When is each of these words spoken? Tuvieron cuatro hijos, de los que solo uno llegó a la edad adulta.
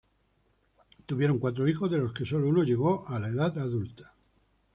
Tuvieron 1.05 1.37
cuatro 1.37 1.67
hijos, 1.67 1.91
de 1.91 1.99
los 1.99 2.11
que 2.11 2.25
solo 2.25 2.49
uno 2.49 2.63
llegó 2.63 3.07
a 3.07 3.19
la 3.19 3.27
edad 3.27 3.55
adulta. 3.59 4.15